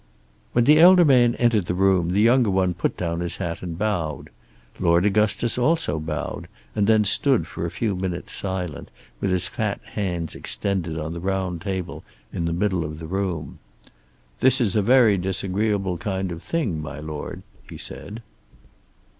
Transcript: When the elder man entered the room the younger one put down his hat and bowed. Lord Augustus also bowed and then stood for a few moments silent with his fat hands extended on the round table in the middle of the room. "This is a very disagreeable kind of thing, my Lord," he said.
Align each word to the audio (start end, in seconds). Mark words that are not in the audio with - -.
When 0.53 0.63
the 0.63 0.79
elder 0.79 1.05
man 1.05 1.35
entered 1.35 1.67
the 1.67 1.75
room 1.75 2.09
the 2.09 2.21
younger 2.21 2.49
one 2.49 2.73
put 2.73 2.97
down 2.97 3.19
his 3.19 3.37
hat 3.37 3.61
and 3.61 3.77
bowed. 3.77 4.31
Lord 4.79 5.05
Augustus 5.05 5.59
also 5.59 5.99
bowed 5.99 6.47
and 6.75 6.87
then 6.87 7.03
stood 7.05 7.45
for 7.45 7.67
a 7.67 7.69
few 7.69 7.95
moments 7.95 8.33
silent 8.33 8.89
with 9.19 9.29
his 9.29 9.47
fat 9.47 9.79
hands 9.93 10.33
extended 10.33 10.97
on 10.97 11.13
the 11.13 11.19
round 11.19 11.61
table 11.61 12.03
in 12.33 12.45
the 12.45 12.51
middle 12.51 12.83
of 12.83 12.97
the 12.97 13.05
room. 13.05 13.59
"This 14.39 14.59
is 14.59 14.75
a 14.75 14.81
very 14.81 15.19
disagreeable 15.19 15.99
kind 15.99 16.31
of 16.31 16.41
thing, 16.41 16.81
my 16.81 16.99
Lord," 16.99 17.43
he 17.69 17.77
said. 17.77 18.23